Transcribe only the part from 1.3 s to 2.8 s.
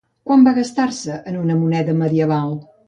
en una moneda medieval?